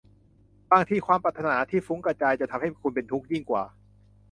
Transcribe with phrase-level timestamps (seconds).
[0.71, 3.63] บางทีความปรารถนาที่ฟุ้งกระจายจะทำให้คุณเป็นทุกข์ยิ่งกว่า